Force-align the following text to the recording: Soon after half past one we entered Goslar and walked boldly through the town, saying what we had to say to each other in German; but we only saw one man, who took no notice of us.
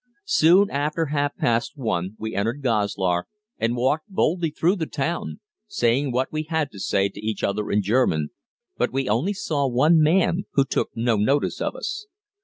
Soon 0.25 0.71
after 0.71 1.07
half 1.13 1.37
past 1.37 1.73
one 1.77 2.15
we 2.17 2.33
entered 2.33 2.63
Goslar 2.63 3.27
and 3.59 3.75
walked 3.75 4.09
boldly 4.09 4.49
through 4.49 4.77
the 4.77 4.87
town, 4.87 5.39
saying 5.67 6.11
what 6.11 6.31
we 6.31 6.41
had 6.41 6.71
to 6.71 6.79
say 6.79 7.07
to 7.07 7.23
each 7.23 7.43
other 7.43 7.69
in 7.69 7.83
German; 7.83 8.29
but 8.77 8.91
we 8.91 9.07
only 9.07 9.33
saw 9.33 9.67
one 9.67 10.01
man, 10.01 10.45
who 10.53 10.65
took 10.65 10.89
no 10.95 11.17
notice 11.17 11.61
of 11.61 11.75
us. 11.75 12.07